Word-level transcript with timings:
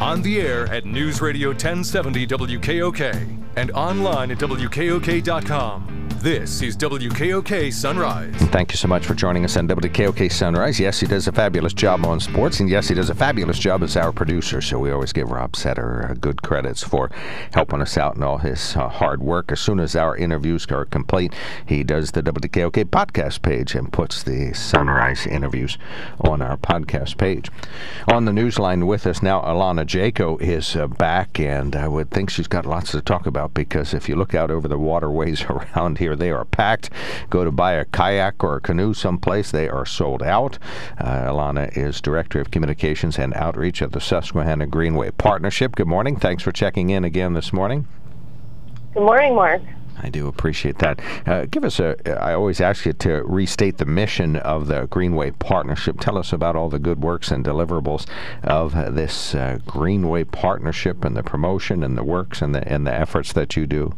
On 0.00 0.22
the 0.22 0.40
air 0.40 0.66
at 0.72 0.84
News 0.84 1.20
Radio 1.20 1.48
1070 1.48 2.24
WKOK 2.24 3.42
and 3.56 3.70
online 3.72 4.30
at 4.30 4.38
WKOK.com. 4.38 6.07
This 6.20 6.62
is 6.62 6.76
WKOK 6.76 7.72
Sunrise. 7.72 8.34
Thank 8.50 8.72
you 8.72 8.76
so 8.76 8.88
much 8.88 9.06
for 9.06 9.14
joining 9.14 9.44
us 9.44 9.56
on 9.56 9.68
WKOK 9.68 10.32
Sunrise. 10.32 10.80
Yes, 10.80 10.98
he 10.98 11.06
does 11.06 11.28
a 11.28 11.32
fabulous 11.32 11.72
job 11.72 12.04
on 12.04 12.18
sports, 12.18 12.58
and 12.58 12.68
yes, 12.68 12.88
he 12.88 12.94
does 12.96 13.08
a 13.08 13.14
fabulous 13.14 13.56
job 13.56 13.84
as 13.84 13.96
our 13.96 14.10
producer. 14.10 14.60
So 14.60 14.80
we 14.80 14.90
always 14.90 15.12
give 15.12 15.30
Rob 15.30 15.54
Setter 15.54 16.08
uh, 16.10 16.14
good 16.14 16.42
credits 16.42 16.82
for 16.82 17.12
helping 17.52 17.80
us 17.80 17.96
out 17.96 18.16
and 18.16 18.24
all 18.24 18.38
his 18.38 18.74
uh, 18.74 18.88
hard 18.88 19.22
work. 19.22 19.52
As 19.52 19.60
soon 19.60 19.78
as 19.78 19.94
our 19.94 20.16
interviews 20.16 20.66
are 20.72 20.84
complete, 20.84 21.32
he 21.64 21.84
does 21.84 22.10
the 22.10 22.22
WKOK 22.24 22.86
podcast 22.86 23.40
page 23.42 23.76
and 23.76 23.92
puts 23.92 24.24
the 24.24 24.52
Sunrise 24.54 25.24
interviews 25.24 25.78
on 26.20 26.42
our 26.42 26.56
podcast 26.56 27.16
page. 27.16 27.48
On 28.08 28.24
the 28.24 28.32
newsline 28.32 28.88
with 28.88 29.06
us 29.06 29.22
now, 29.22 29.40
Alana 29.42 29.86
Jajko 29.86 30.42
is 30.42 30.74
uh, 30.74 30.88
back, 30.88 31.38
and 31.38 31.76
I 31.76 31.86
would 31.86 32.10
think 32.10 32.28
she's 32.28 32.48
got 32.48 32.66
lots 32.66 32.90
to 32.90 33.00
talk 33.00 33.24
about 33.26 33.54
because 33.54 33.94
if 33.94 34.08
you 34.08 34.16
look 34.16 34.34
out 34.34 34.50
over 34.50 34.66
the 34.66 34.78
waterways 34.78 35.42
around 35.48 35.98
here, 35.98 36.07
here. 36.08 36.16
They 36.16 36.30
are 36.30 36.44
packed. 36.44 36.90
Go 37.30 37.44
to 37.44 37.52
buy 37.52 37.72
a 37.72 37.84
kayak 37.84 38.42
or 38.42 38.56
a 38.56 38.60
canoe 38.60 38.94
someplace, 38.94 39.50
they 39.50 39.68
are 39.68 39.84
sold 39.84 40.22
out. 40.22 40.58
Uh, 40.98 41.30
Alana 41.30 41.76
is 41.76 42.00
Director 42.00 42.40
of 42.40 42.50
Communications 42.50 43.18
and 43.18 43.34
Outreach 43.34 43.82
at 43.82 43.92
the 43.92 44.00
Susquehanna 44.00 44.66
Greenway 44.66 45.10
Partnership. 45.12 45.76
Good 45.76 45.86
morning. 45.86 46.16
Thanks 46.16 46.42
for 46.42 46.52
checking 46.52 46.90
in 46.90 47.04
again 47.04 47.34
this 47.34 47.52
morning. 47.52 47.86
Good 48.94 49.02
morning, 49.02 49.34
Mark. 49.34 49.60
I 50.00 50.10
do 50.10 50.28
appreciate 50.28 50.78
that. 50.78 51.00
Uh, 51.26 51.46
give 51.46 51.64
us 51.64 51.80
a. 51.80 51.96
I 52.22 52.32
always 52.32 52.60
ask 52.60 52.86
you 52.86 52.92
to 52.92 53.24
restate 53.24 53.78
the 53.78 53.84
mission 53.84 54.36
of 54.36 54.68
the 54.68 54.86
Greenway 54.86 55.32
Partnership. 55.32 55.98
Tell 55.98 56.16
us 56.16 56.32
about 56.32 56.54
all 56.54 56.68
the 56.68 56.78
good 56.78 57.02
works 57.02 57.32
and 57.32 57.44
deliverables 57.44 58.06
of 58.44 58.94
this 58.94 59.34
uh, 59.34 59.58
Greenway 59.66 60.22
Partnership 60.22 61.04
and 61.04 61.16
the 61.16 61.24
promotion 61.24 61.82
and 61.82 61.98
the 61.98 62.04
works 62.04 62.40
and 62.40 62.54
the 62.54 62.66
and 62.72 62.86
the 62.86 62.94
efforts 62.94 63.32
that 63.32 63.56
you 63.56 63.66
do. 63.66 63.92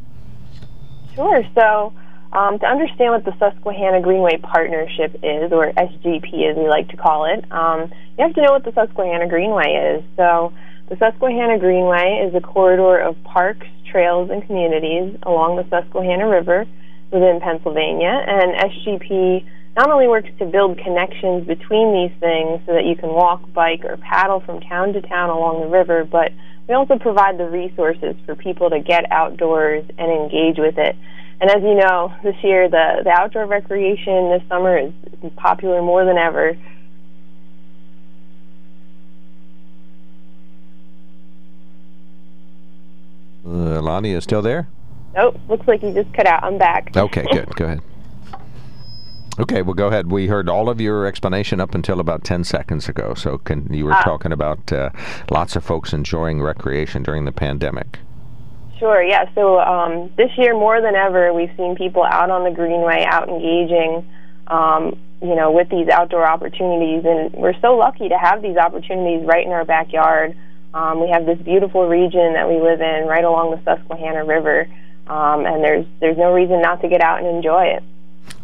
Sure. 1.15 1.43
So, 1.55 1.93
um, 2.33 2.59
to 2.59 2.67
understand 2.67 3.12
what 3.12 3.25
the 3.25 3.34
Susquehanna 3.39 4.00
Greenway 4.00 4.39
Partnership 4.39 5.14
is, 5.23 5.53
or 5.53 5.73
SGP 5.73 6.50
as 6.50 6.56
we 6.56 6.69
like 6.69 6.89
to 6.91 6.97
call 6.97 7.25
it, 7.27 7.45
um, 7.50 7.91
you 8.19 8.25
have 8.25 8.34
to 8.34 8.42
know 8.42 8.53
what 8.53 8.64
the 8.64 8.72
Susquehanna 8.72 9.28
Greenway 9.28 9.98
is. 9.98 10.05
So, 10.17 10.53
the 10.89 10.97
Susquehanna 10.97 11.59
Greenway 11.59 12.27
is 12.27 12.34
a 12.34 12.41
corridor 12.41 12.98
of 12.98 13.17
parks, 13.25 13.67
trails, 13.91 14.31
and 14.31 14.45
communities 14.47 15.17
along 15.22 15.56
the 15.56 15.67
Susquehanna 15.70 16.28
River 16.28 16.67
within 17.12 17.41
Pennsylvania, 17.42 18.11
and 18.27 18.55
SGP 18.55 19.44
not 19.77 19.91
only 19.91 20.09
works 20.09 20.31
to 20.39 20.47
build 20.47 20.78
connections 20.78 21.47
between 21.47 21.94
these 21.94 22.15
things 22.19 22.61
so 22.67 22.75
that 22.75 22.84
you 22.84 22.97
can 22.97 23.11
walk, 23.11 23.41
bike, 23.53 23.84
or 23.84 23.97
paddle 23.98 24.41
from 24.41 24.61
town 24.61 24.92
to 24.92 25.00
town 25.03 25.31
along 25.31 25.61
the 25.61 25.69
river, 25.69 26.05
but 26.05 26.33
we 26.69 26.75
also 26.75 26.98
provide 26.98 27.39
the 27.39 27.48
resources 27.48 28.15
for 28.27 28.34
people 28.34 28.70
to 28.70 28.81
get 28.81 29.11
outdoors 29.11 29.84
and 29.98 30.11
engage 30.11 30.59
with 30.59 30.78
it. 30.78 30.97
And 31.41 31.51
as 31.51 31.63
you 31.63 31.75
know, 31.75 32.13
this 32.23 32.37
year 32.43 32.69
the, 32.69 33.03
the 33.05 33.11
outdoor 33.11 33.47
recreation 33.47 34.31
this 34.31 34.43
summer 34.49 34.79
is 34.79 34.93
popular 35.37 35.81
more 35.81 36.05
than 36.05 36.19
ever. 36.19 36.57
Uh, 43.47 43.81
Lonnie 43.81 44.13
is 44.13 44.25
still 44.25 44.43
there? 44.43 44.69
Nope, 45.15 45.41
looks 45.49 45.67
like 45.67 45.83
you 45.83 45.93
just 45.93 46.13
cut 46.13 46.27
out. 46.27 46.45
I'm 46.45 46.59
back. 46.59 46.95
Okay, 46.97 47.27
good. 47.33 47.49
Go 47.57 47.65
ahead. 47.65 47.81
Okay, 49.39 49.63
well, 49.63 49.75
go 49.75 49.87
ahead. 49.87 50.11
We 50.11 50.27
heard 50.27 50.51
all 50.51 50.69
of 50.69 50.83
your 50.83 51.07
explanation 51.07 51.61
up 51.61 51.75
until 51.75 51.99
about 51.99 52.25
10 52.25 52.45
seconds 52.45 52.91
ago. 52.91 53.15
So, 53.15 53.39
can 53.39 53.73
you 53.73 53.87
were 53.87 53.95
uh, 53.95 54.03
talking 54.03 54.33
about 54.33 54.71
uh, 54.71 54.91
lots 55.31 55.57
of 55.57 55.65
folks 55.65 55.95
enjoying 55.95 56.43
recreation 56.43 57.03
during 57.03 57.25
the 57.25 57.33
pandemic. 57.33 58.01
Sure, 58.81 59.03
yeah. 59.03 59.28
So, 59.34 59.61
um, 59.61 60.11
this 60.17 60.31
year, 60.39 60.55
more 60.55 60.81
than 60.81 60.95
ever, 60.95 61.34
we've 61.34 61.53
seen 61.59 61.77
people 61.77 62.03
out 62.03 62.31
on 62.31 62.45
the 62.45 62.50
Greenway, 62.50 63.05
out 63.06 63.28
engaging, 63.28 64.09
um, 64.47 64.99
you 65.21 65.34
know, 65.37 65.53
with 65.53 65.69
these 65.69 65.88
outdoor 65.88 66.27
opportunities. 66.27 67.05
And 67.05 67.31
we're 67.34 67.60
so 67.60 67.77
lucky 67.77 68.09
to 68.09 68.16
have 68.16 68.41
these 68.41 68.56
opportunities 68.56 69.27
right 69.27 69.44
in 69.44 69.53
our 69.53 69.66
backyard. 69.66 70.34
Um, 70.72 71.03
we 71.03 71.10
have 71.10 71.27
this 71.27 71.38
beautiful 71.38 71.88
region 71.88 72.32
that 72.32 72.49
we 72.49 72.59
live 72.59 72.81
in 72.81 73.06
right 73.06 73.22
along 73.22 73.50
the 73.50 73.62
Susquehanna 73.65 74.25
River. 74.25 74.66
Um, 75.09 75.44
and 75.44 75.62
there's 75.62 75.87
there's 76.00 76.16
no 76.16 76.32
reason 76.32 76.62
not 76.62 76.81
to 76.81 76.88
get 76.88 77.03
out 77.03 77.19
and 77.19 77.28
enjoy 77.28 77.65
it. 77.65 77.82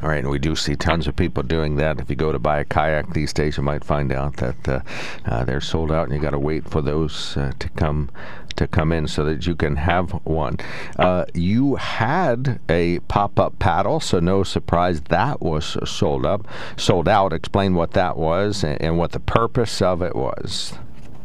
All 0.03 0.11
right, 0.11 0.19
and 0.19 0.29
we 0.29 0.39
do 0.39 0.55
see 0.55 0.77
tons 0.77 1.07
of 1.07 1.17
people 1.17 1.43
doing 1.45 1.77
that. 1.77 2.01
If 2.01 2.11
you 2.11 2.17
go 2.17 2.33
to 2.33 2.39
buy 2.39 2.61
a 2.61 2.65
kayak 2.65 3.15
these 3.15 3.33
days, 3.33 3.57
you 3.57 3.63
might 3.63 3.85
find 3.85 4.13
out 4.13 4.37
that 4.37 4.69
uh, 4.69 4.81
uh, 5.25 5.45
they're 5.45 5.61
sold 5.61 5.91
out, 5.91 6.05
and 6.07 6.15
you 6.15 6.21
got 6.21 6.33
to 6.33 6.39
wait 6.39 6.69
for 6.69 6.83
those 6.83 7.37
uh, 7.37 7.53
to 7.59 7.69
come 7.71 8.11
to 8.57 8.67
come 8.67 8.93
in 8.93 9.09
so 9.09 9.25
that 9.25 9.47
you 9.47 9.55
can 9.55 9.77
have 9.77 10.11
one. 10.25 10.59
Uh, 10.99 11.25
you 11.35 11.77
had 11.77 12.61
a 12.69 12.99
pop-up 13.01 13.59
paddle, 13.59 14.01
so 14.01 14.21
no 14.21 14.43
surprise 14.43 15.01
that 15.03 15.41
was 15.41 15.77
sold 15.89 16.27
up, 16.27 16.47
sold 16.77 17.09
out. 17.09 17.33
Explain 17.33 17.75
what 17.75 17.93
that 17.93 18.17
was 18.17 18.65
and, 18.65 18.81
and 18.81 18.99
what 18.99 19.13
the 19.13 19.21
purpose 19.21 19.81
of 19.83 20.03
it 20.03 20.15
was. 20.15 20.75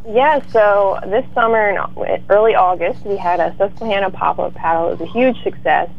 Yeah, 0.08 0.42
so 0.50 1.00
this 1.06 1.26
summer 1.34 1.70
in 1.70 2.26
early 2.30 2.56
August, 2.56 3.06
we 3.06 3.18
had 3.18 3.40
a 3.40 3.56
Susquehanna 3.58 4.10
pop-up 4.10 4.56
paddle. 4.56 4.90
It 4.90 5.00
was 5.00 5.10
a 5.10 5.12
huge 5.12 5.42
success. 5.44 5.90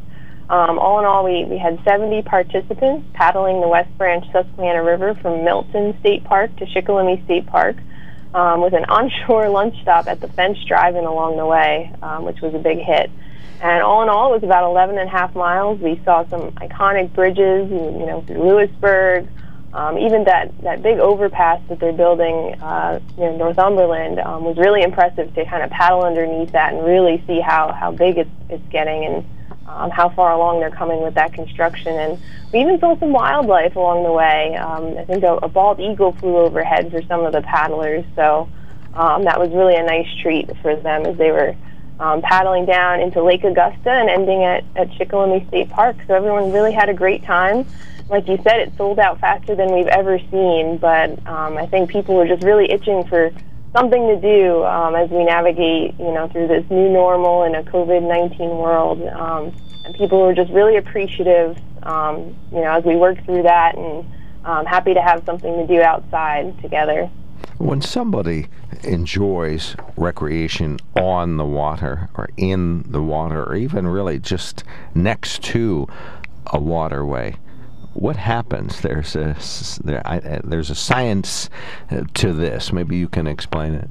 Um, 0.50 0.78
all 0.78 0.98
in 0.98 1.06
all, 1.06 1.24
we, 1.24 1.44
we 1.44 1.56
had 1.56 1.80
70 1.84 2.22
participants 2.22 3.06
paddling 3.14 3.60
the 3.60 3.68
West 3.68 3.96
Branch 3.96 4.24
Susquehanna 4.32 4.82
River 4.82 5.14
from 5.14 5.44
Milton 5.44 5.96
State 6.00 6.24
Park 6.24 6.54
to 6.56 6.66
Shikellamy 6.66 7.24
State 7.24 7.46
Park 7.46 7.76
um, 8.34 8.62
with 8.62 8.72
an 8.72 8.84
onshore 8.86 9.48
lunch 9.48 9.80
stop 9.82 10.06
at 10.06 10.20
the 10.20 10.28
Fence 10.28 10.58
Drive-In 10.64 11.04
along 11.04 11.36
the 11.36 11.46
way, 11.46 11.92
um, 12.02 12.24
which 12.24 12.40
was 12.40 12.54
a 12.54 12.58
big 12.58 12.78
hit. 12.78 13.10
And 13.60 13.82
all 13.82 14.02
in 14.02 14.08
all, 14.08 14.30
it 14.32 14.34
was 14.34 14.42
about 14.42 14.68
11 14.68 14.98
and 14.98 15.08
a 15.08 15.12
half 15.12 15.36
miles. 15.36 15.78
We 15.78 16.00
saw 16.04 16.26
some 16.28 16.50
iconic 16.52 17.12
bridges, 17.12 17.70
you 17.70 18.06
know, 18.06 18.24
through 18.26 18.42
Lewisburg, 18.42 19.28
um, 19.72 19.98
even 19.98 20.24
that, 20.24 20.50
that 20.62 20.82
big 20.82 20.98
overpass 20.98 21.60
that 21.68 21.78
they're 21.78 21.92
building 21.92 22.54
uh, 22.60 23.00
near 23.16 23.32
Northumberland 23.32 24.18
um, 24.18 24.44
was 24.44 24.58
really 24.58 24.82
impressive 24.82 25.32
to 25.34 25.44
kind 25.46 25.62
of 25.62 25.70
paddle 25.70 26.02
underneath 26.02 26.52
that 26.52 26.74
and 26.74 26.84
really 26.84 27.22
see 27.26 27.40
how, 27.40 27.72
how 27.72 27.90
big 27.92 28.18
it's, 28.18 28.30
it's 28.50 28.66
getting. 28.68 29.04
And 29.04 29.24
um, 29.66 29.90
how 29.90 30.08
far 30.10 30.32
along 30.32 30.60
they're 30.60 30.70
coming 30.70 31.02
with 31.02 31.14
that 31.14 31.32
construction. 31.32 31.96
And 31.96 32.18
we 32.52 32.60
even 32.60 32.78
saw 32.80 32.98
some 32.98 33.12
wildlife 33.12 33.76
along 33.76 34.04
the 34.04 34.12
way. 34.12 34.56
Um, 34.56 34.98
I 34.98 35.04
think 35.04 35.22
a, 35.24 35.34
a 35.36 35.48
bald 35.48 35.80
eagle 35.80 36.12
flew 36.12 36.36
overhead 36.38 36.90
for 36.90 37.02
some 37.02 37.24
of 37.24 37.32
the 37.32 37.42
paddlers, 37.42 38.04
so 38.14 38.48
um, 38.94 39.24
that 39.24 39.38
was 39.38 39.50
really 39.50 39.76
a 39.76 39.82
nice 39.82 40.08
treat 40.20 40.54
for 40.58 40.76
them 40.76 41.06
as 41.06 41.16
they 41.16 41.30
were 41.30 41.54
um, 42.00 42.20
paddling 42.20 42.66
down 42.66 43.00
into 43.00 43.22
Lake 43.22 43.44
Augusta 43.44 43.90
and 43.90 44.10
ending 44.10 44.42
at, 44.44 44.64
at 44.76 44.88
Shikellamy 44.90 45.46
State 45.48 45.70
Park. 45.70 45.96
So 46.06 46.14
everyone 46.14 46.52
really 46.52 46.72
had 46.72 46.88
a 46.88 46.94
great 46.94 47.22
time. 47.22 47.64
Like 48.08 48.28
you 48.28 48.38
said, 48.42 48.60
it 48.60 48.72
sold 48.76 48.98
out 48.98 49.20
faster 49.20 49.54
than 49.54 49.72
we've 49.72 49.86
ever 49.86 50.18
seen, 50.30 50.78
but 50.78 51.10
um, 51.26 51.56
I 51.56 51.66
think 51.66 51.90
people 51.90 52.16
were 52.16 52.26
just 52.26 52.42
really 52.42 52.70
itching 52.70 53.04
for 53.04 53.30
something 53.72 54.06
to 54.08 54.20
do 54.20 54.64
um, 54.64 54.94
as 54.94 55.10
we 55.10 55.24
navigate, 55.24 55.98
you 55.98 56.12
know, 56.12 56.28
through 56.28 56.48
this 56.48 56.64
new 56.70 56.88
normal 56.88 57.44
in 57.44 57.54
a 57.54 57.62
COVID 57.62 58.06
nineteen 58.06 58.50
world. 58.50 59.02
Um, 59.08 59.52
and 59.84 59.94
people 59.94 60.20
were 60.20 60.34
just 60.34 60.52
really 60.52 60.76
appreciative, 60.76 61.58
um, 61.82 62.36
you 62.52 62.60
know, 62.60 62.72
as 62.72 62.84
we 62.84 62.96
worked 62.96 63.24
through 63.24 63.42
that, 63.42 63.76
and 63.76 64.06
um, 64.44 64.64
happy 64.66 64.94
to 64.94 65.02
have 65.02 65.24
something 65.24 65.56
to 65.56 65.66
do 65.66 65.82
outside 65.82 66.60
together. 66.62 67.10
When 67.58 67.80
somebody 67.80 68.48
enjoys 68.84 69.76
recreation 69.96 70.78
on 70.96 71.36
the 71.36 71.44
water 71.44 72.08
or 72.14 72.28
in 72.36 72.84
the 72.90 73.02
water, 73.02 73.42
or 73.42 73.54
even 73.54 73.86
really 73.86 74.18
just 74.18 74.64
next 74.94 75.42
to 75.44 75.88
a 76.46 76.60
waterway, 76.60 77.36
what 77.94 78.16
happens? 78.16 78.80
There's 78.80 79.14
a 79.16 79.36
there, 79.84 80.02
I, 80.04 80.18
uh, 80.18 80.40
there's 80.44 80.70
a 80.70 80.74
science 80.74 81.50
uh, 81.90 82.04
to 82.14 82.32
this. 82.32 82.72
Maybe 82.72 82.96
you 82.96 83.08
can 83.08 83.26
explain 83.26 83.74
it. 83.74 83.90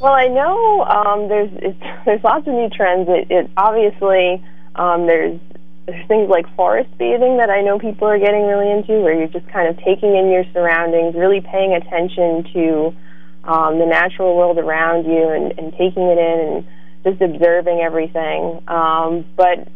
Well, 0.00 0.12
I 0.12 0.26
know 0.26 0.82
um, 0.84 1.28
there's 1.28 1.50
there's 2.04 2.24
lots 2.24 2.46
of 2.46 2.54
new 2.54 2.68
trends. 2.68 3.08
It, 3.08 3.30
it 3.30 3.50
obviously 3.56 4.44
um, 4.74 5.06
there's 5.06 5.40
there's 5.86 6.06
things 6.06 6.28
like 6.28 6.46
forest 6.54 6.90
bathing 6.98 7.38
that 7.38 7.50
I 7.50 7.60
know 7.60 7.78
people 7.78 8.06
are 8.06 8.18
getting 8.18 8.46
really 8.46 8.70
into, 8.70 9.00
where 9.00 9.14
you're 9.14 9.28
just 9.28 9.48
kind 9.48 9.68
of 9.68 9.76
taking 9.78 10.14
in 10.14 10.30
your 10.30 10.44
surroundings, 10.52 11.14
really 11.14 11.40
paying 11.40 11.74
attention 11.74 12.44
to 12.52 12.94
um, 13.44 13.78
the 13.78 13.86
natural 13.86 14.36
world 14.36 14.58
around 14.58 15.06
you, 15.06 15.28
and, 15.28 15.58
and 15.58 15.72
taking 15.72 16.04
it 16.04 16.18
in 16.18 16.54
and 16.54 16.66
just 17.04 17.20
observing 17.20 17.80
everything. 17.80 18.62
Um, 18.68 19.24
but 19.36 19.66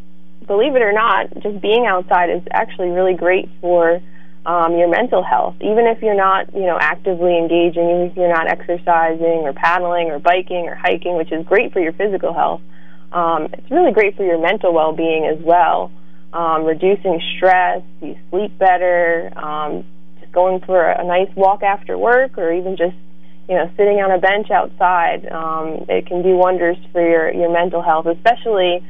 believe 0.46 0.76
it 0.76 0.82
or 0.82 0.92
not, 0.92 1.32
just 1.42 1.60
being 1.60 1.86
outside 1.86 2.30
is 2.30 2.42
actually 2.50 2.88
really 2.88 3.14
great 3.14 3.48
for 3.60 4.00
um, 4.44 4.76
your 4.78 4.88
mental 4.88 5.22
health. 5.22 5.56
Even 5.60 5.86
if 5.86 6.02
you're 6.02 6.16
not, 6.16 6.54
you 6.54 6.62
know, 6.62 6.78
actively 6.80 7.36
engaging, 7.36 7.84
even 7.90 8.10
if 8.10 8.16
you're 8.16 8.32
not 8.32 8.48
exercising 8.48 9.42
or 9.42 9.52
paddling 9.52 10.08
or 10.08 10.18
biking 10.18 10.68
or 10.68 10.74
hiking, 10.74 11.16
which 11.16 11.32
is 11.32 11.44
great 11.46 11.72
for 11.72 11.80
your 11.80 11.92
physical 11.92 12.32
health, 12.32 12.60
um, 13.12 13.48
it's 13.52 13.70
really 13.70 13.92
great 13.92 14.16
for 14.16 14.24
your 14.24 14.40
mental 14.40 14.72
well-being 14.72 15.26
as 15.26 15.38
well. 15.44 15.90
Um, 16.32 16.64
reducing 16.64 17.20
stress, 17.36 17.82
you 18.02 18.16
sleep 18.30 18.56
better. 18.58 19.32
Um, 19.36 19.84
just 20.20 20.32
going 20.32 20.60
for 20.60 20.82
a 20.82 21.04
nice 21.04 21.30
walk 21.34 21.62
after 21.62 21.96
work, 21.96 22.36
or 22.38 22.52
even 22.52 22.76
just 22.76 22.96
you 23.48 23.54
know, 23.54 23.70
sitting 23.76 24.02
on 24.02 24.10
a 24.10 24.18
bench 24.18 24.50
outside, 24.50 25.26
um, 25.30 25.86
it 25.88 26.06
can 26.06 26.22
do 26.22 26.36
wonders 26.36 26.76
for 26.92 27.00
your, 27.00 27.32
your 27.32 27.52
mental 27.52 27.80
health, 27.80 28.06
especially, 28.06 28.84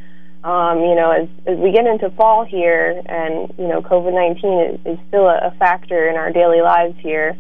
um, 0.45 0.81
you 0.81 0.95
know, 0.95 1.11
as, 1.11 1.29
as 1.47 1.59
we 1.59 1.73
get 1.73 1.87
into 1.87 2.11
fall 2.11 2.45
here 2.45 3.03
and, 3.07 3.53
you 3.59 3.67
know, 3.67 3.83
COVID 3.83 4.15
19 4.15 4.61
is, 4.61 4.99
is 4.99 5.09
still 5.09 5.27
a, 5.27 5.49
a 5.49 5.51
factor 5.59 6.09
in 6.09 6.17
our 6.17 6.31
daily 6.31 6.61
lives 6.61 6.97
here. 7.01 7.37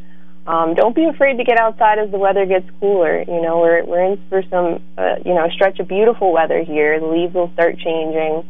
Um, 0.47 0.75
don't 0.75 0.95
be 0.95 1.05
afraid 1.05 1.39
to 1.39 1.45
get 1.45 1.59
outside 1.59 1.99
as 1.99 2.11
the 2.11 2.19
weather 2.19 2.47
gets 2.47 2.69
cooler. 2.79 3.23
You 3.23 3.43
know, 3.43 3.59
we're, 3.59 3.85
we're 3.85 4.13
in 4.13 4.23
for 4.29 4.43
some, 4.49 4.81
uh, 4.97 5.17
you 5.25 5.35
know, 5.35 5.49
stretch 5.51 5.81
of 5.81 5.89
beautiful 5.89 6.33
weather 6.33 6.63
here. 6.63 7.01
The 7.01 7.07
leaves 7.07 7.35
will 7.35 7.53
start 7.53 7.79
changing. 7.79 8.49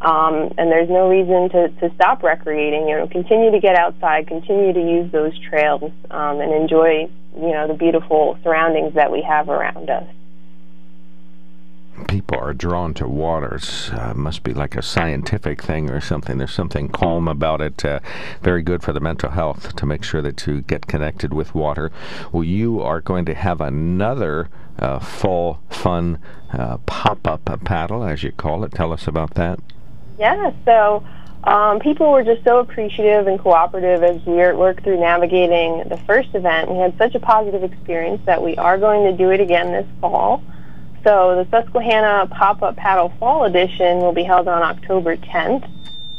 Um, 0.00 0.52
and 0.58 0.70
there's 0.70 0.90
no 0.90 1.08
reason 1.08 1.48
to, 1.50 1.68
to 1.80 1.94
stop 1.94 2.22
recreating. 2.22 2.88
You 2.88 2.98
know, 2.98 3.06
continue 3.06 3.52
to 3.52 3.60
get 3.60 3.76
outside, 3.76 4.26
continue 4.26 4.72
to 4.72 4.80
use 4.80 5.12
those 5.12 5.38
trails, 5.38 5.92
um, 6.10 6.40
and 6.40 6.52
enjoy, 6.52 7.08
you 7.36 7.52
know, 7.52 7.68
the 7.68 7.74
beautiful 7.74 8.38
surroundings 8.42 8.94
that 8.94 9.10
we 9.10 9.22
have 9.22 9.48
around 9.48 9.88
us. 9.88 10.06
People 12.08 12.38
are 12.38 12.52
drawn 12.52 12.94
to 12.94 13.08
waters. 13.08 13.90
Uh, 13.92 14.12
must 14.14 14.42
be 14.42 14.52
like 14.52 14.76
a 14.76 14.82
scientific 14.82 15.62
thing 15.62 15.90
or 15.90 16.00
something. 16.00 16.38
There's 16.38 16.52
something 16.52 16.88
calm 16.88 17.26
about 17.26 17.60
it. 17.60 17.84
Uh, 17.84 18.00
very 18.42 18.62
good 18.62 18.82
for 18.82 18.92
the 18.92 19.00
mental 19.00 19.30
health 19.30 19.74
to 19.76 19.86
make 19.86 20.04
sure 20.04 20.22
that 20.22 20.46
you 20.46 20.60
get 20.60 20.86
connected 20.86 21.32
with 21.32 21.54
water. 21.54 21.90
Well, 22.32 22.44
you 22.44 22.80
are 22.80 23.00
going 23.00 23.24
to 23.26 23.34
have 23.34 23.60
another 23.60 24.48
uh, 24.78 24.98
fall 24.98 25.60
fun 25.70 26.18
uh, 26.52 26.76
pop-up 26.78 27.64
paddle, 27.64 28.04
as 28.04 28.22
you 28.22 28.32
call 28.32 28.62
it. 28.64 28.72
Tell 28.72 28.92
us 28.92 29.06
about 29.06 29.34
that. 29.34 29.58
Yeah, 30.18 30.52
so 30.64 31.04
um, 31.44 31.80
people 31.80 32.10
were 32.10 32.24
just 32.24 32.44
so 32.44 32.58
appreciative 32.58 33.26
and 33.26 33.38
cooperative 33.38 34.02
as 34.02 34.24
we 34.26 34.34
worked 34.34 34.84
through 34.84 35.00
navigating 35.00 35.88
the 35.88 35.96
first 36.06 36.34
event. 36.34 36.70
We 36.70 36.78
had 36.78 36.96
such 36.98 37.14
a 37.14 37.20
positive 37.20 37.62
experience 37.62 38.20
that 38.26 38.42
we 38.42 38.56
are 38.56 38.78
going 38.78 39.10
to 39.10 39.16
do 39.16 39.30
it 39.30 39.40
again 39.40 39.72
this 39.72 39.86
fall. 40.00 40.42
So 41.06 41.44
the 41.44 41.48
Susquehanna 41.52 42.26
Pop-Up 42.32 42.74
Paddle 42.74 43.12
Fall 43.20 43.44
Edition 43.44 43.98
will 43.98 44.12
be 44.12 44.24
held 44.24 44.48
on 44.48 44.60
October 44.64 45.16
10th. 45.16 45.70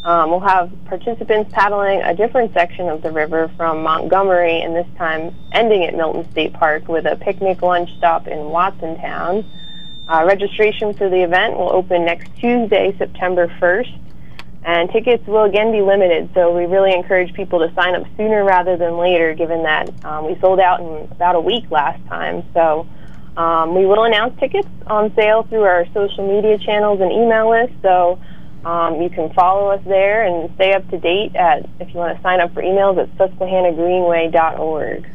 Um, 0.06 0.30
we'll 0.30 0.40
have 0.40 0.72
participants 0.86 1.52
paddling 1.52 2.02
a 2.04 2.16
different 2.16 2.54
section 2.54 2.88
of 2.88 3.02
the 3.02 3.12
river 3.12 3.52
from 3.58 3.84
Montgomery 3.84 4.62
and 4.62 4.74
this 4.74 4.88
time 4.98 5.36
ending 5.52 5.84
at 5.84 5.94
Milton 5.94 6.32
State 6.32 6.54
Park 6.54 6.88
with 6.88 7.06
a 7.06 7.18
picnic 7.18 7.62
lunch 7.62 7.90
stop 7.98 8.30
in 8.30 8.38
Watsontown. 8.38 9.44
Uh, 10.08 10.24
registration 10.26 10.94
for 10.94 11.10
the 11.10 11.22
event 11.22 11.58
will 11.58 11.74
open 11.74 12.06
next 12.06 12.34
Tuesday, 12.38 12.96
September 12.98 13.50
1st, 13.60 14.00
and 14.64 14.90
tickets 14.90 15.28
will 15.28 15.44
again 15.44 15.74
be 15.74 15.82
limited. 15.82 16.30
So 16.34 16.56
we 16.56 16.64
really 16.64 16.94
encourage 16.94 17.34
people 17.34 17.60
to 17.60 17.76
sign 17.76 17.94
up 17.94 18.08
sooner 18.16 18.46
rather 18.46 18.78
than 18.78 18.98
later, 18.98 19.34
given 19.34 19.64
that 19.64 20.06
um, 20.06 20.28
we 20.28 20.40
sold 20.40 20.62
out 20.62 20.80
in 20.80 21.12
about 21.12 21.36
a 21.36 21.42
week 21.42 21.70
last 21.72 22.02
time. 22.08 22.46
So 22.54 22.88
um, 23.38 23.76
we 23.76 23.86
will 23.86 24.04
announce 24.04 24.38
tickets 24.40 24.68
on 24.88 25.14
sale 25.16 25.44
through 25.44 25.64
our 25.64 25.86
social 25.94 26.28
media 26.28 26.58
channels 26.58 27.00
and 27.00 27.12
email 27.12 27.50
list. 27.50 27.74
So 27.82 28.20
um, 28.66 29.02
you 29.02 29.10
can 29.10 29.32
follow 29.34 29.70
us 29.70 29.82
there 29.86 30.26
and 30.26 30.54
stay 30.56 30.74
up 30.74 30.90
to 30.90 30.98
date 30.98 31.36
at 31.36 31.70
if 31.80 31.88
you 31.94 31.96
want 31.96 32.18
to 32.18 32.24
sign 32.24 32.42
up 32.42 32.54
for 32.54 32.62
emails 32.62 32.98
at 33.02 33.10
susquehannagreenway.org 33.18 35.06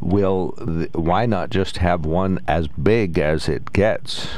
will 0.00 0.52
th- 0.52 0.90
why 0.92 1.26
not 1.26 1.50
just 1.50 1.78
have 1.78 2.04
one 2.04 2.40
as 2.46 2.68
big 2.68 3.18
as 3.18 3.48
it 3.48 3.72
gets? 3.72 4.28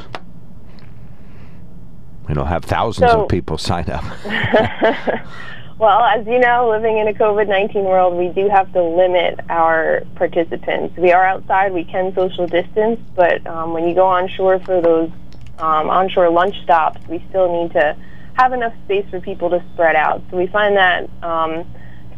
You 2.27 2.35
know, 2.35 2.45
have 2.45 2.63
thousands 2.63 3.11
so, 3.11 3.23
of 3.23 3.29
people 3.29 3.57
sign 3.57 3.89
up. 3.89 4.03
well, 5.81 6.03
as 6.03 6.27
you 6.27 6.37
know, 6.37 6.69
living 6.69 6.99
in 6.99 7.07
a 7.07 7.13
COVID 7.13 7.47
19 7.49 7.83
world, 7.83 8.15
we 8.15 8.29
do 8.29 8.47
have 8.49 8.71
to 8.73 8.83
limit 8.83 9.39
our 9.49 10.03
participants. 10.13 10.95
We 10.95 11.11
are 11.11 11.25
outside, 11.25 11.73
we 11.73 11.85
can 11.85 12.13
social 12.13 12.47
distance, 12.47 12.99
but 13.15 13.45
um, 13.47 13.73
when 13.73 13.87
you 13.87 13.95
go 13.95 14.05
onshore 14.05 14.59
for 14.59 14.79
those 14.79 15.09
um, 15.57 15.89
onshore 15.89 16.29
lunch 16.29 16.53
stops, 16.63 17.01
we 17.09 17.25
still 17.29 17.63
need 17.63 17.71
to 17.71 17.97
have 18.35 18.53
enough 18.53 18.73
space 18.85 19.09
for 19.09 19.19
people 19.21 19.49
to 19.49 19.65
spread 19.73 19.95
out. 19.95 20.21
So 20.29 20.37
we 20.37 20.47
find 20.47 20.77
that. 20.77 21.09
Um, 21.23 21.65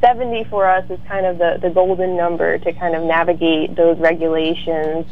70 0.03 0.43
for 0.49 0.67
us 0.67 0.83
is 0.89 0.99
kind 1.07 1.25
of 1.25 1.37
the, 1.37 1.59
the 1.61 1.69
golden 1.69 2.17
number 2.17 2.57
to 2.57 2.73
kind 2.73 2.93
of 2.93 3.03
navigate 3.03 3.73
those 3.77 3.97
regulations. 3.99 5.05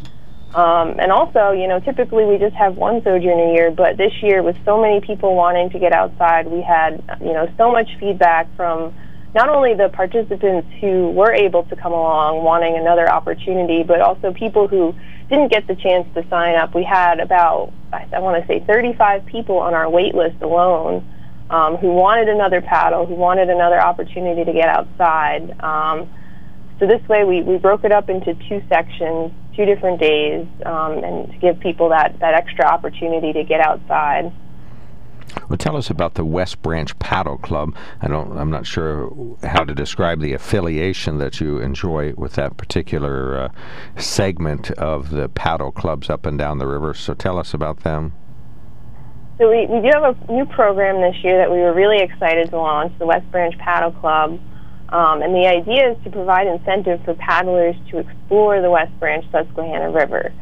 Um, 0.53 0.99
and 0.99 1.11
also, 1.11 1.51
you 1.51 1.67
know, 1.67 1.79
typically 1.79 2.25
we 2.25 2.37
just 2.37 2.55
have 2.55 2.75
one 2.75 3.01
sojourn 3.03 3.39
a 3.39 3.53
year, 3.53 3.71
but 3.71 3.97
this 3.97 4.11
year 4.21 4.43
with 4.43 4.57
so 4.65 4.81
many 4.81 4.99
people 4.99 5.35
wanting 5.35 5.69
to 5.69 5.79
get 5.79 5.93
outside, 5.93 6.47
we 6.47 6.61
had, 6.61 7.01
you 7.21 7.31
know, 7.31 7.47
so 7.57 7.71
much 7.71 7.89
feedback 7.99 8.53
from 8.57 8.93
not 9.33 9.47
only 9.47 9.73
the 9.73 9.89
participants 9.89 10.67
who 10.81 11.11
were 11.11 11.31
able 11.31 11.63
to 11.63 11.75
come 11.77 11.93
along 11.93 12.43
wanting 12.43 12.75
another 12.75 13.09
opportunity, 13.09 13.83
but 13.83 14.01
also 14.01 14.33
people 14.33 14.67
who 14.67 14.93
didn't 15.29 15.49
get 15.49 15.67
the 15.67 15.75
chance 15.75 16.05
to 16.15 16.27
sign 16.29 16.55
up. 16.55 16.75
We 16.75 16.83
had 16.83 17.21
about, 17.21 17.71
I 17.93 18.19
want 18.19 18.41
to 18.41 18.47
say, 18.47 18.59
35 18.67 19.25
people 19.25 19.57
on 19.57 19.73
our 19.73 19.89
wait 19.89 20.13
list 20.13 20.41
alone 20.41 21.07
um, 21.49 21.77
who 21.77 21.93
wanted 21.93 22.27
another 22.27 22.61
paddle, 22.61 23.05
who 23.05 23.15
wanted 23.15 23.49
another 23.49 23.79
opportunity 23.79 24.43
to 24.43 24.51
get 24.51 24.67
outside. 24.67 25.55
Um, 25.61 26.09
so 26.79 26.87
this 26.87 27.07
way, 27.07 27.23
we, 27.23 27.41
we 27.41 27.57
broke 27.57 27.85
it 27.85 27.91
up 27.93 28.09
into 28.09 28.33
two 28.49 28.61
sections, 28.67 29.31
two 29.55 29.65
different 29.65 29.99
days, 29.99 30.47
um, 30.65 31.03
and 31.03 31.31
to 31.31 31.37
give 31.39 31.59
people 31.59 31.89
that, 31.89 32.19
that 32.19 32.33
extra 32.33 32.65
opportunity 32.65 33.33
to 33.33 33.43
get 33.43 33.59
outside. 33.59 34.31
Well, 35.49 35.57
tell 35.57 35.77
us 35.77 35.89
about 35.89 36.15
the 36.15 36.25
West 36.25 36.61
Branch 36.61 36.97
Paddle 36.99 37.37
Club. 37.37 37.75
I 38.01 38.07
don't. 38.07 38.37
I'm 38.37 38.49
not 38.49 38.65
sure 38.65 39.11
how 39.43 39.63
to 39.63 39.73
describe 39.73 40.19
the 40.19 40.33
affiliation 40.33 41.19
that 41.19 41.39
you 41.39 41.59
enjoy 41.59 42.13
with 42.17 42.33
that 42.33 42.57
particular 42.57 43.39
uh, 43.39 43.49
segment 43.97 44.71
of 44.71 45.09
the 45.09 45.29
paddle 45.29 45.71
clubs 45.71 46.09
up 46.09 46.25
and 46.25 46.37
down 46.37 46.57
the 46.57 46.67
river. 46.67 46.93
So 46.93 47.13
tell 47.13 47.37
us 47.37 47.53
about 47.53 47.81
them. 47.81 48.13
So 49.37 49.49
we, 49.49 49.65
we 49.67 49.81
do 49.81 49.89
have 49.93 50.15
a 50.15 50.31
new 50.31 50.45
program 50.45 51.01
this 51.01 51.23
year 51.23 51.37
that 51.37 51.49
we 51.49 51.57
were 51.57 51.73
really 51.73 52.03
excited 52.03 52.49
to 52.51 52.57
launch, 52.57 52.91
the 52.99 53.05
West 53.05 53.29
Branch 53.31 53.57
Paddle 53.57 53.91
Club. 53.91 54.39
Um, 54.91 55.21
and 55.21 55.33
the 55.33 55.47
idea 55.47 55.91
is 55.91 56.03
to 56.03 56.11
provide 56.11 56.47
incentive 56.47 56.99
for 57.05 57.13
paddlers 57.15 57.75
to 57.91 57.99
explore 57.99 58.61
the 58.61 58.69
West 58.69 58.91
Branch 58.99 59.23
Susquehanna 59.31 59.91
River. 59.91 60.33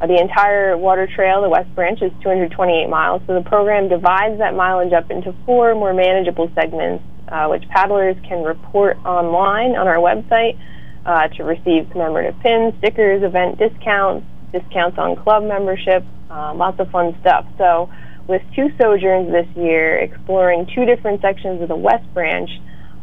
Uh, 0.00 0.06
the 0.08 0.18
entire 0.18 0.76
water 0.76 1.06
trail, 1.06 1.42
the 1.42 1.48
West 1.48 1.72
Branch, 1.76 2.02
is 2.02 2.10
228 2.22 2.88
miles, 2.88 3.22
so 3.26 3.34
the 3.34 3.48
program 3.48 3.88
divides 3.88 4.38
that 4.38 4.54
mileage 4.54 4.92
up 4.92 5.10
into 5.10 5.32
four 5.46 5.74
more 5.76 5.94
manageable 5.94 6.50
segments, 6.54 7.04
uh, 7.28 7.46
which 7.46 7.62
paddlers 7.68 8.16
can 8.26 8.42
report 8.42 8.96
online 9.06 9.76
on 9.76 9.86
our 9.86 9.98
website 10.02 10.58
uh, 11.06 11.28
to 11.28 11.44
receive 11.44 11.88
commemorative 11.92 12.34
pins, 12.40 12.74
stickers, 12.78 13.22
event 13.22 13.58
discounts, 13.58 14.26
discounts 14.50 14.98
on 14.98 15.14
club 15.14 15.44
membership, 15.44 16.02
uh, 16.28 16.52
lots 16.54 16.80
of 16.80 16.90
fun 16.90 17.16
stuff. 17.20 17.46
So 17.56 17.88
with 18.26 18.42
two 18.56 18.70
sojourns 18.80 19.30
this 19.30 19.46
year 19.54 19.98
exploring 19.98 20.66
two 20.74 20.84
different 20.84 21.20
sections 21.20 21.62
of 21.62 21.68
the 21.68 21.76
West 21.76 22.06
Branch. 22.14 22.50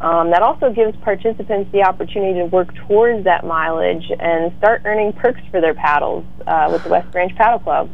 Um, 0.01 0.31
that 0.31 0.41
also 0.41 0.71
gives 0.71 0.95
participants 0.97 1.69
the 1.73 1.83
opportunity 1.83 2.39
to 2.39 2.45
work 2.45 2.73
towards 2.87 3.25
that 3.25 3.45
mileage 3.45 4.09
and 4.19 4.53
start 4.57 4.81
earning 4.85 5.11
perks 5.11 5.41
for 5.51 5.59
their 5.59 5.73
paddles 5.73 6.25
uh, 6.47 6.69
with 6.71 6.83
the 6.83 6.89
West 6.89 7.11
Branch 7.11 7.35
Paddle 7.35 7.59
Club. 7.59 7.89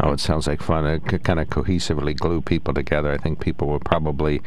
Oh, 0.00 0.12
it 0.12 0.20
sounds 0.20 0.46
like 0.48 0.60
fun. 0.60 0.86
It 0.86 1.06
could 1.06 1.22
kind 1.22 1.38
of 1.38 1.48
cohesively 1.48 2.16
glue 2.16 2.40
people 2.40 2.74
together. 2.74 3.12
I 3.12 3.18
think 3.18 3.38
people 3.38 3.68
will 3.68 3.78
probably 3.78 4.42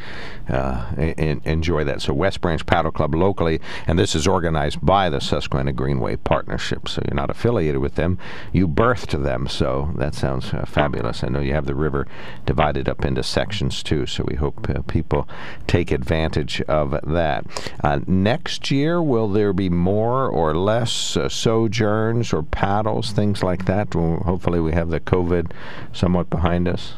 uh, 0.48 0.92
in, 0.96 1.40
enjoy 1.44 1.84
that. 1.84 2.02
So, 2.02 2.12
West 2.12 2.42
Branch 2.42 2.64
Paddle 2.66 2.90
Club 2.90 3.14
locally, 3.14 3.60
and 3.86 3.98
this 3.98 4.14
is 4.14 4.26
organized 4.26 4.84
by 4.84 5.08
the 5.08 5.20
Susquehanna 5.20 5.72
Greenway 5.72 6.16
Partnership. 6.16 6.88
So, 6.88 7.02
you're 7.06 7.14
not 7.14 7.30
affiliated 7.30 7.80
with 7.80 7.94
them, 7.94 8.18
you 8.52 8.68
birthed 8.68 9.22
them. 9.22 9.48
So, 9.48 9.90
that 9.96 10.14
sounds 10.14 10.52
uh, 10.52 10.66
fabulous. 10.66 11.24
I 11.24 11.28
know 11.28 11.40
you 11.40 11.54
have 11.54 11.66
the 11.66 11.74
river 11.74 12.06
divided 12.44 12.88
up 12.88 13.04
into 13.04 13.22
sections 13.22 13.82
too. 13.82 14.04
So, 14.04 14.24
we 14.24 14.36
hope 14.36 14.68
uh, 14.68 14.82
people 14.82 15.26
take 15.66 15.90
advantage 15.90 16.60
of 16.62 16.90
that. 17.04 17.46
Uh, 17.82 18.00
next 18.06 18.70
year, 18.70 19.00
will 19.00 19.28
there 19.28 19.54
be 19.54 19.70
more 19.70 20.28
or 20.28 20.54
less 20.54 21.16
uh, 21.16 21.28
sojourns 21.30 22.34
or 22.34 22.42
paddles, 22.42 23.12
things 23.12 23.42
like 23.42 23.64
that? 23.64 23.94
Well, 23.94 24.22
hopefully, 24.24 24.60
we 24.60 24.72
have 24.72 24.90
the 24.90 25.00
COVID 25.00 25.37
COVID 25.38 25.52
somewhat 25.92 26.30
behind 26.30 26.68
us? 26.68 26.94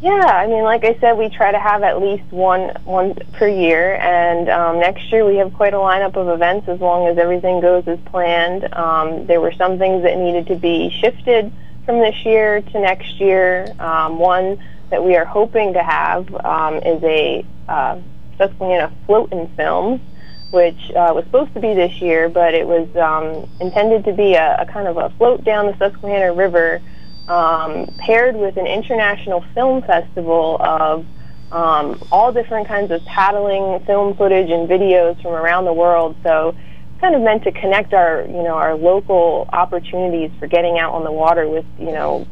Yeah, 0.00 0.12
I 0.12 0.46
mean, 0.46 0.62
like 0.62 0.84
I 0.84 0.98
said, 1.00 1.16
we 1.16 1.30
try 1.30 1.50
to 1.50 1.58
have 1.58 1.82
at 1.82 2.00
least 2.02 2.24
one 2.30 2.68
one 2.84 3.14
per 3.32 3.48
year, 3.48 3.94
and 3.94 4.48
um, 4.50 4.78
next 4.78 5.10
year 5.10 5.24
we 5.24 5.36
have 5.36 5.54
quite 5.54 5.72
a 5.72 5.78
lineup 5.78 6.16
of 6.16 6.28
events 6.28 6.68
as 6.68 6.80
long 6.80 7.08
as 7.08 7.16
everything 7.16 7.60
goes 7.60 7.88
as 7.88 7.98
planned. 8.06 8.72
Um, 8.74 9.26
there 9.26 9.40
were 9.40 9.52
some 9.52 9.78
things 9.78 10.02
that 10.02 10.18
needed 10.18 10.48
to 10.48 10.56
be 10.56 10.90
shifted 10.90 11.50
from 11.86 12.00
this 12.00 12.26
year 12.26 12.60
to 12.60 12.80
next 12.80 13.18
year. 13.18 13.74
Um, 13.78 14.18
one 14.18 14.62
that 14.90 15.02
we 15.02 15.16
are 15.16 15.24
hoping 15.24 15.72
to 15.72 15.82
have 15.82 16.32
um, 16.44 16.76
is 16.76 17.02
a 17.02 17.44
uh, 17.66 17.98
Susquehanna 18.36 18.92
float 19.06 19.32
in 19.32 19.48
films, 19.56 20.02
which 20.50 20.90
uh, 20.90 21.10
was 21.14 21.24
supposed 21.24 21.54
to 21.54 21.60
be 21.60 21.72
this 21.72 22.02
year, 22.02 22.28
but 22.28 22.52
it 22.52 22.66
was 22.66 22.86
um, 22.96 23.48
intended 23.60 24.04
to 24.04 24.12
be 24.12 24.34
a, 24.34 24.58
a 24.60 24.66
kind 24.66 24.86
of 24.86 24.98
a 24.98 25.08
float 25.16 25.42
down 25.42 25.66
the 25.66 25.76
Susquehanna 25.78 26.34
River 26.34 26.82
um, 27.28 27.86
paired 27.98 28.36
with 28.36 28.56
an 28.56 28.66
international 28.66 29.44
film 29.54 29.82
festival 29.82 30.56
of 30.60 31.06
um, 31.52 31.98
all 32.10 32.32
different 32.32 32.68
kinds 32.68 32.90
of 32.90 33.04
paddling 33.04 33.84
film 33.86 34.16
footage 34.16 34.50
and 34.50 34.68
videos 34.68 35.20
from 35.22 35.32
around 35.32 35.64
the 35.64 35.72
world. 35.72 36.16
So 36.22 36.54
kind 37.00 37.14
of 37.14 37.22
meant 37.22 37.44
to 37.44 37.52
connect 37.52 37.92
our, 37.92 38.22
you 38.22 38.42
know, 38.42 38.54
our 38.54 38.74
local 38.74 39.48
opportunities 39.52 40.30
for 40.38 40.46
getting 40.46 40.78
out 40.78 40.94
on 40.94 41.04
the 41.04 41.12
water 41.12 41.48
with, 41.48 41.66
you 41.78 41.92
know, 41.92 42.26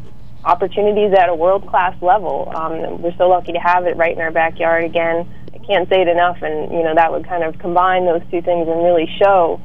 opportunities 0.45 1.13
at 1.13 1.29
a 1.29 1.35
world 1.35 1.67
class 1.67 2.01
level. 2.03 2.53
Um, 2.55 3.03
we're 3.03 3.17
so 3.17 3.29
lucky 3.29 3.53
to 3.53 3.59
have 3.59 3.87
it 3.87 3.97
right 3.97 4.15
in 4.15 4.21
our 4.21 4.31
backyard 4.31 4.85
again. 4.85 5.29
I 5.55 5.59
can't 5.59 5.89
say 5.89 6.03
it 6.03 6.09
enough, 6.09 6.43
and 6.43 6.73
you 6.73 6.83
know 6.83 6.95
that 6.95 7.11
would 7.11 7.27
kind 7.27 7.43
of 7.43 7.59
combine 7.59 8.05
those 8.05 8.23
two 8.31 8.43
things 8.43 8.69
and 8.69 8.83
really 8.85 9.09
show 9.19 9.61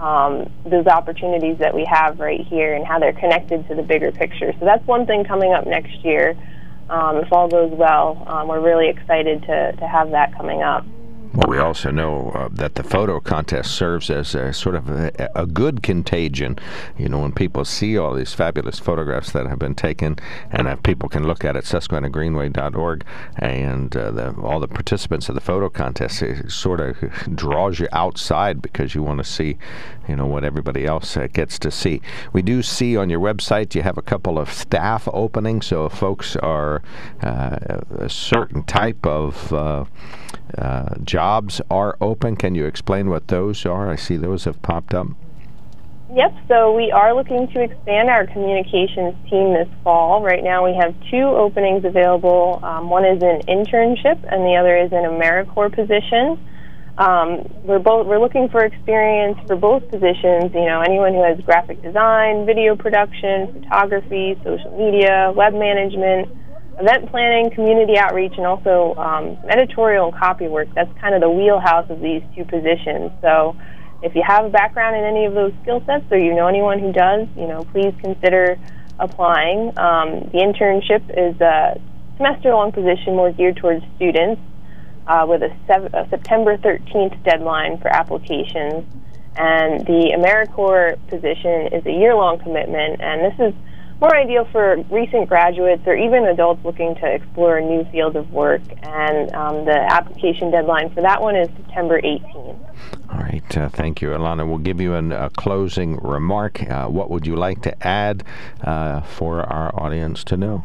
um, 0.00 0.50
those 0.64 0.86
opportunities 0.86 1.58
that 1.58 1.74
we 1.74 1.84
have 1.84 2.18
right 2.18 2.40
here 2.46 2.74
and 2.74 2.86
how 2.86 2.98
they're 2.98 3.12
connected 3.12 3.68
to 3.68 3.74
the 3.74 3.82
bigger 3.82 4.10
picture. 4.10 4.52
So 4.58 4.64
that's 4.64 4.84
one 4.86 5.06
thing 5.06 5.24
coming 5.24 5.52
up 5.52 5.66
next 5.66 6.02
year. 6.02 6.34
Um, 6.88 7.18
if 7.18 7.32
all 7.32 7.48
goes 7.48 7.70
well, 7.70 8.24
um, 8.26 8.48
we're 8.48 8.60
really 8.60 8.88
excited 8.88 9.42
to, 9.42 9.72
to 9.72 9.86
have 9.86 10.10
that 10.10 10.34
coming 10.36 10.62
up. 10.62 10.86
Well, 11.32 11.48
we 11.48 11.58
also 11.58 11.92
know 11.92 12.32
uh, 12.34 12.48
that 12.50 12.74
the 12.74 12.82
photo 12.82 13.20
contest 13.20 13.70
serves 13.70 14.10
as 14.10 14.34
a 14.34 14.52
sort 14.52 14.74
of 14.74 14.88
a, 14.88 15.30
a, 15.36 15.46
good 15.46 15.80
contagion. 15.80 16.58
You 16.98 17.08
know, 17.08 17.20
when 17.20 17.30
people 17.30 17.64
see 17.64 17.96
all 17.96 18.14
these 18.14 18.34
fabulous 18.34 18.80
photographs 18.80 19.30
that 19.30 19.46
have 19.46 19.60
been 19.60 19.76
taken, 19.76 20.18
and 20.50 20.66
uh, 20.66 20.74
people 20.74 21.08
can 21.08 21.24
look 21.24 21.44
at 21.44 21.54
it, 21.54 21.62
SusquehannaGreenway.org, 21.62 23.04
and 23.36 23.96
uh, 23.96 24.10
the, 24.10 24.34
all 24.40 24.58
the 24.58 24.66
participants 24.66 25.28
of 25.28 25.36
the 25.36 25.40
photo 25.40 25.68
contest, 25.68 26.20
it 26.20 26.50
sort 26.50 26.80
of 26.80 26.96
draws 27.36 27.78
you 27.78 27.86
outside 27.92 28.60
because 28.60 28.96
you 28.96 29.04
want 29.04 29.18
to 29.18 29.24
see, 29.24 29.56
you 30.08 30.16
know, 30.16 30.26
what 30.26 30.42
everybody 30.42 30.84
else 30.84 31.16
uh, 31.16 31.28
gets 31.32 31.60
to 31.60 31.70
see. 31.70 32.02
We 32.32 32.42
do 32.42 32.60
see 32.60 32.96
on 32.96 33.08
your 33.08 33.20
website 33.20 33.76
you 33.76 33.82
have 33.82 33.98
a 33.98 34.02
couple 34.02 34.36
of 34.36 34.52
staff 34.52 35.06
openings, 35.12 35.66
so 35.66 35.86
if 35.86 35.92
folks 35.92 36.34
are 36.34 36.82
uh, 37.22 37.82
a 37.98 38.08
certain 38.08 38.64
type 38.64 39.06
of 39.06 39.52
uh, 40.56 40.94
jobs 41.04 41.60
are 41.70 41.96
open. 42.00 42.36
Can 42.36 42.54
you 42.54 42.66
explain 42.66 43.08
what 43.10 43.28
those 43.28 43.64
are? 43.66 43.90
I 43.90 43.96
see 43.96 44.16
those 44.16 44.44
have 44.44 44.60
popped 44.62 44.94
up. 44.94 45.08
Yep, 46.12 46.34
so 46.48 46.74
we 46.74 46.90
are 46.90 47.14
looking 47.14 47.46
to 47.52 47.62
expand 47.62 48.10
our 48.10 48.26
communications 48.26 49.14
team 49.30 49.52
this 49.54 49.68
fall. 49.84 50.22
Right 50.22 50.42
now 50.42 50.64
we 50.64 50.74
have 50.74 50.92
two 51.08 51.22
openings 51.22 51.84
available. 51.84 52.58
Um, 52.64 52.90
one 52.90 53.04
is 53.04 53.22
an 53.22 53.42
internship 53.46 54.18
and 54.26 54.42
the 54.42 54.56
other 54.58 54.76
is 54.76 54.90
an 54.90 55.04
AmeriCorps 55.04 55.76
position. 55.76 56.44
Um, 56.98 57.48
we're 57.62 57.78
both 57.78 58.08
we're 58.08 58.18
looking 58.18 58.48
for 58.48 58.64
experience 58.64 59.38
for 59.46 59.54
both 59.54 59.88
positions. 59.88 60.52
You 60.52 60.66
know, 60.66 60.80
anyone 60.80 61.14
who 61.14 61.22
has 61.22 61.40
graphic 61.42 61.80
design, 61.80 62.44
video 62.44 62.74
production, 62.74 63.52
photography, 63.52 64.36
social 64.42 64.76
media, 64.76 65.32
web 65.34 65.54
management, 65.54 66.28
event 66.78 67.10
planning, 67.10 67.50
community 67.50 67.98
outreach, 67.98 68.34
and 68.36 68.46
also 68.46 68.94
um, 68.94 69.36
editorial 69.48 70.08
and 70.08 70.16
copy 70.16 70.46
work. 70.46 70.68
That's 70.74 70.92
kind 71.00 71.14
of 71.14 71.20
the 71.20 71.30
wheelhouse 71.30 71.88
of 71.90 72.00
these 72.00 72.22
two 72.34 72.44
positions. 72.44 73.10
So 73.20 73.56
if 74.02 74.14
you 74.14 74.22
have 74.26 74.44
a 74.46 74.48
background 74.50 74.96
in 74.96 75.04
any 75.04 75.26
of 75.26 75.34
those 75.34 75.52
skill 75.62 75.82
sets 75.84 76.04
or 76.10 76.18
you 76.18 76.34
know 76.34 76.46
anyone 76.46 76.78
who 76.78 76.92
does, 76.92 77.28
you 77.36 77.46
know, 77.46 77.64
please 77.72 77.94
consider 78.00 78.58
applying. 78.98 79.76
Um, 79.78 80.30
the 80.32 80.40
internship 80.40 81.02
is 81.10 81.40
a 81.40 81.80
semester-long 82.16 82.72
position 82.72 83.16
more 83.16 83.32
geared 83.32 83.56
towards 83.56 83.84
students 83.96 84.40
uh, 85.06 85.26
with 85.28 85.42
a, 85.42 85.54
sev- 85.66 85.92
a 85.94 86.06
September 86.10 86.56
13th 86.58 87.22
deadline 87.24 87.78
for 87.78 87.88
applications. 87.88 88.84
And 89.36 89.86
the 89.86 90.12
AmeriCorps 90.16 91.08
position 91.08 91.72
is 91.72 91.84
a 91.86 91.92
year-long 91.92 92.40
commitment, 92.40 93.00
and 93.00 93.24
this 93.24 93.38
is 93.38 93.54
more 94.00 94.16
ideal 94.16 94.48
for 94.50 94.76
recent 94.90 95.28
graduates 95.28 95.82
or 95.86 95.94
even 95.94 96.24
adults 96.24 96.64
looking 96.64 96.94
to 96.96 97.06
explore 97.06 97.58
a 97.58 97.64
new 97.64 97.84
field 97.92 98.16
of 98.16 98.30
work. 98.32 98.62
And 98.82 99.32
um, 99.34 99.64
the 99.66 99.76
application 99.76 100.50
deadline 100.50 100.92
for 100.94 101.02
that 101.02 101.20
one 101.20 101.36
is 101.36 101.48
September 101.48 102.00
18th. 102.00 102.58
All 103.12 103.18
right. 103.18 103.56
Uh, 103.56 103.68
thank 103.68 104.00
you, 104.00 104.08
Alana. 104.08 104.48
We'll 104.48 104.58
give 104.58 104.80
you 104.80 104.94
an, 104.94 105.12
a 105.12 105.28
closing 105.30 105.96
remark. 105.96 106.62
Uh, 106.62 106.86
what 106.86 107.10
would 107.10 107.26
you 107.26 107.36
like 107.36 107.60
to 107.62 107.86
add 107.86 108.24
uh, 108.62 109.02
for 109.02 109.42
our 109.42 109.74
audience 109.78 110.24
to 110.24 110.36
know? 110.36 110.64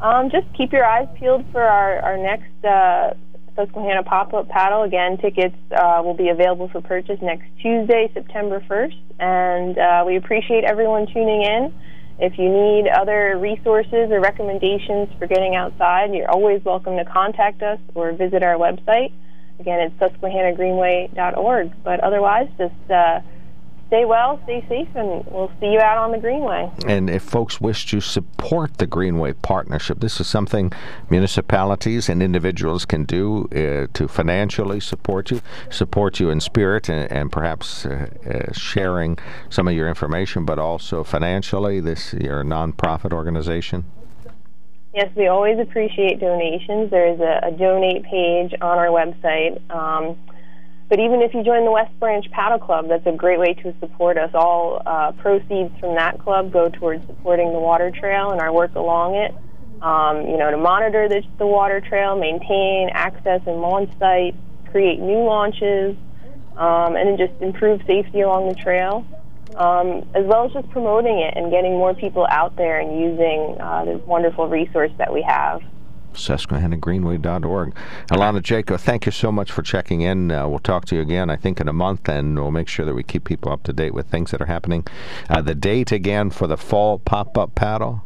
Um, 0.00 0.30
just 0.30 0.46
keep 0.56 0.72
your 0.72 0.84
eyes 0.84 1.08
peeled 1.14 1.44
for 1.52 1.62
our, 1.62 2.00
our 2.00 2.16
next 2.16 2.64
uh, 2.64 3.14
Susquehanna 3.54 4.02
pop 4.02 4.32
up 4.32 4.48
paddle. 4.48 4.82
Again, 4.82 5.18
tickets 5.18 5.56
uh, 5.72 6.00
will 6.02 6.14
be 6.14 6.28
available 6.28 6.68
for 6.68 6.80
purchase 6.80 7.18
next 7.20 7.46
Tuesday, 7.60 8.10
September 8.14 8.60
1st. 8.68 8.98
And 9.20 9.78
uh, 9.78 10.04
we 10.06 10.16
appreciate 10.16 10.64
everyone 10.64 11.06
tuning 11.06 11.42
in. 11.42 11.74
If 12.20 12.38
you 12.38 12.50
need 12.50 12.86
other 12.86 13.38
resources 13.38 14.10
or 14.10 14.20
recommendations 14.20 15.08
for 15.18 15.26
getting 15.26 15.56
outside, 15.56 16.12
you're 16.14 16.30
always 16.30 16.62
welcome 16.64 16.98
to 16.98 17.04
contact 17.06 17.62
us 17.62 17.78
or 17.94 18.12
visit 18.12 18.42
our 18.42 18.56
website. 18.56 19.10
Again, 19.58 19.80
it's 19.80 19.96
susquehannagreenway.org. 19.96 21.72
But 21.82 22.00
otherwise, 22.00 22.48
just 22.58 22.90
uh, 22.90 23.20
stay 23.90 24.04
well, 24.04 24.38
stay 24.44 24.64
safe, 24.68 24.88
and 24.94 25.24
we'll 25.26 25.50
see 25.58 25.66
you 25.66 25.80
out 25.80 25.98
on 25.98 26.12
the 26.12 26.18
Greenway. 26.18 26.70
And 26.86 27.10
if 27.10 27.24
folks 27.24 27.60
wish 27.60 27.86
to 27.86 28.00
support 28.00 28.78
the 28.78 28.86
Greenway 28.86 29.32
Partnership, 29.32 29.98
this 29.98 30.20
is 30.20 30.28
something 30.28 30.72
municipalities 31.10 32.08
and 32.08 32.22
individuals 32.22 32.84
can 32.84 33.02
do 33.02 33.48
uh, 33.50 33.88
to 33.92 34.06
financially 34.06 34.78
support 34.78 35.32
you, 35.32 35.42
support 35.70 36.20
you 36.20 36.30
in 36.30 36.38
spirit, 36.38 36.88
and, 36.88 37.10
and 37.10 37.32
perhaps 37.32 37.84
uh, 37.84 38.06
uh, 38.24 38.52
sharing 38.52 39.18
some 39.48 39.66
of 39.66 39.74
your 39.74 39.88
information, 39.88 40.44
but 40.44 40.60
also 40.60 41.02
financially. 41.02 41.80
This 41.80 42.14
you're 42.14 42.42
a 42.42 42.44
nonprofit 42.44 43.12
organization. 43.12 43.84
Yes, 44.94 45.10
we 45.16 45.26
always 45.26 45.58
appreciate 45.58 46.20
donations. 46.20 46.92
There 46.92 47.12
is 47.12 47.18
a, 47.18 47.40
a 47.48 47.50
donate 47.50 48.04
page 48.04 48.54
on 48.60 48.78
our 48.78 48.86
website. 48.86 49.60
Um, 49.68 50.16
but 50.90 50.98
even 50.98 51.22
if 51.22 51.32
you 51.32 51.44
join 51.44 51.64
the 51.64 51.70
West 51.70 51.98
Branch 52.00 52.28
Paddle 52.32 52.58
Club, 52.58 52.88
that's 52.88 53.06
a 53.06 53.12
great 53.12 53.38
way 53.38 53.54
to 53.54 53.72
support 53.78 54.18
us. 54.18 54.30
All 54.34 54.82
uh, 54.84 55.12
proceeds 55.12 55.70
from 55.78 55.94
that 55.94 56.18
club 56.18 56.52
go 56.52 56.68
towards 56.68 57.06
supporting 57.06 57.52
the 57.52 57.60
water 57.60 57.92
trail 57.92 58.32
and 58.32 58.40
our 58.40 58.52
work 58.52 58.74
along 58.74 59.14
it. 59.14 59.32
Um, 59.80 60.26
you 60.28 60.36
know, 60.36 60.50
to 60.50 60.56
monitor 60.58 61.08
the, 61.08 61.22
the 61.38 61.46
water 61.46 61.80
trail, 61.80 62.18
maintain 62.18 62.90
access 62.92 63.40
and 63.46 63.62
launch 63.62 63.88
sites, 64.00 64.36
create 64.72 64.98
new 64.98 65.24
launches, 65.24 65.96
um, 66.56 66.96
and 66.96 67.16
just 67.16 67.32
improve 67.40 67.80
safety 67.86 68.20
along 68.20 68.48
the 68.48 68.56
trail, 68.56 69.06
um, 69.56 70.04
as 70.14 70.26
well 70.26 70.46
as 70.46 70.52
just 70.52 70.68
promoting 70.70 71.20
it 71.20 71.34
and 71.36 71.52
getting 71.52 71.72
more 71.72 71.94
people 71.94 72.26
out 72.28 72.56
there 72.56 72.80
and 72.80 73.00
using 73.00 73.56
uh, 73.60 73.84
this 73.84 74.00
wonderful 74.06 74.48
resource 74.48 74.90
that 74.98 75.14
we 75.14 75.22
have. 75.22 75.62
SusquehannaGreenway.org. 76.14 77.74
Alana 78.10 78.40
Jajko, 78.40 78.78
thank 78.78 79.06
you 79.06 79.12
so 79.12 79.30
much 79.30 79.50
for 79.50 79.62
checking 79.62 80.00
in. 80.00 80.30
Uh, 80.30 80.48
we'll 80.48 80.58
talk 80.58 80.84
to 80.86 80.96
you 80.96 81.02
again, 81.02 81.30
I 81.30 81.36
think, 81.36 81.60
in 81.60 81.68
a 81.68 81.72
month, 81.72 82.08
and 82.08 82.38
we'll 82.38 82.50
make 82.50 82.68
sure 82.68 82.84
that 82.84 82.94
we 82.94 83.02
keep 83.02 83.24
people 83.24 83.52
up 83.52 83.62
to 83.64 83.72
date 83.72 83.94
with 83.94 84.08
things 84.08 84.30
that 84.30 84.40
are 84.40 84.46
happening. 84.46 84.86
Uh, 85.28 85.40
the 85.42 85.54
date 85.54 85.92
again 85.92 86.30
for 86.30 86.46
the 86.46 86.56
fall 86.56 86.98
pop 86.98 87.36
up 87.38 87.54
paddle? 87.54 88.02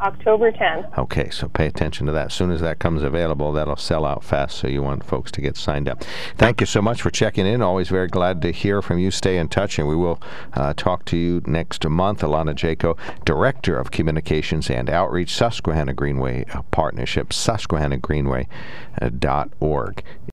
October 0.00 0.52
10th. 0.52 0.98
Okay, 0.98 1.30
so 1.30 1.48
pay 1.48 1.66
attention 1.66 2.06
to 2.06 2.12
that. 2.12 2.26
As 2.26 2.34
soon 2.34 2.50
as 2.50 2.60
that 2.60 2.78
comes 2.78 3.02
available, 3.02 3.52
that'll 3.52 3.76
sell 3.76 4.04
out 4.04 4.22
fast, 4.24 4.58
so 4.58 4.68
you 4.68 4.82
want 4.82 5.04
folks 5.04 5.30
to 5.32 5.40
get 5.40 5.56
signed 5.56 5.88
up. 5.88 6.04
Thank 6.36 6.60
you 6.60 6.66
so 6.66 6.82
much 6.82 7.00
for 7.02 7.10
checking 7.10 7.46
in. 7.46 7.62
Always 7.62 7.88
very 7.88 8.08
glad 8.08 8.42
to 8.42 8.52
hear 8.52 8.82
from 8.82 8.98
you. 8.98 9.10
Stay 9.10 9.38
in 9.38 9.48
touch, 9.48 9.78
and 9.78 9.88
we 9.88 9.96
will 9.96 10.20
uh, 10.54 10.74
talk 10.74 11.04
to 11.06 11.16
you 11.16 11.42
next 11.46 11.88
month. 11.88 12.20
Alana 12.20 12.54
Jajko, 12.54 12.98
Director 13.24 13.78
of 13.78 13.90
Communications 13.90 14.68
and 14.70 14.90
Outreach, 14.90 15.34
Susquehanna 15.34 15.94
Greenway 15.94 16.44
Partnership, 16.70 17.30
susquehannagreenway.org. 17.30 20.04